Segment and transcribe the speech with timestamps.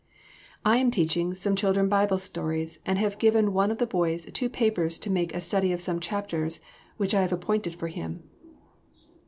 [0.65, 4.49] "I am teaching some children Bible stories and have given one of the boys two
[4.49, 6.59] papers to make a study of some chapters
[6.97, 8.23] which I have appointed for him."